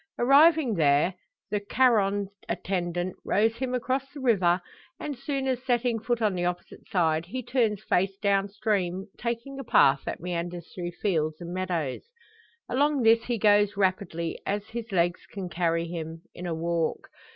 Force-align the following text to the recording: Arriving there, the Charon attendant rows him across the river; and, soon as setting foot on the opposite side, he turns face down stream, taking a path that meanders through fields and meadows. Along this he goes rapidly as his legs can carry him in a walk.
Arriving 0.17 0.73
there, 0.73 1.13
the 1.51 1.59
Charon 1.59 2.27
attendant 2.49 3.15
rows 3.23 3.57
him 3.57 3.75
across 3.75 4.11
the 4.11 4.19
river; 4.19 4.59
and, 4.99 5.15
soon 5.15 5.45
as 5.47 5.61
setting 5.61 5.99
foot 5.99 6.23
on 6.23 6.33
the 6.33 6.43
opposite 6.43 6.89
side, 6.89 7.27
he 7.27 7.43
turns 7.43 7.83
face 7.83 8.17
down 8.17 8.49
stream, 8.49 9.05
taking 9.19 9.59
a 9.59 9.63
path 9.63 10.01
that 10.05 10.19
meanders 10.19 10.71
through 10.73 10.89
fields 10.89 11.39
and 11.39 11.53
meadows. 11.53 12.01
Along 12.67 13.03
this 13.03 13.25
he 13.25 13.37
goes 13.37 13.77
rapidly 13.77 14.39
as 14.43 14.69
his 14.69 14.91
legs 14.91 15.27
can 15.27 15.49
carry 15.49 15.85
him 15.87 16.23
in 16.33 16.47
a 16.47 16.55
walk. 16.55 17.11